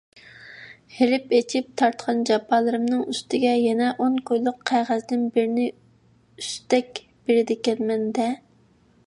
[0.99, 8.29] ھېرىپ- ئېچىپ تارتقان جاپالىرىمنىڭ ئۈستىگە يەنە ئون كويلۇق قەغەزدىن بىرنى ئۈستەك بېرىدىكەنمەن- دە؟!